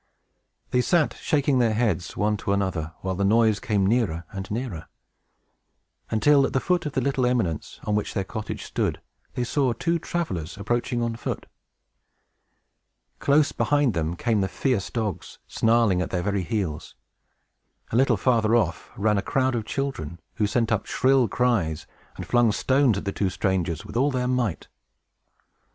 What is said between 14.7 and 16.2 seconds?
dogs, snarling at